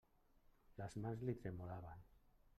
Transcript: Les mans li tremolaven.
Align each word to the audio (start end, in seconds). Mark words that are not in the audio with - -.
Les 0.81 0.97
mans 1.03 1.27
li 1.29 1.37
tremolaven. 1.45 2.05